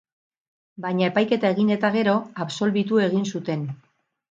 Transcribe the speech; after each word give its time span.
Baina 0.85 1.05
epaiketa 1.09 1.51
egin 1.57 1.69
eta 1.77 1.93
gero, 1.97 2.17
absolbitu 2.47 3.05
egin 3.11 3.31
zuten. 3.37 3.71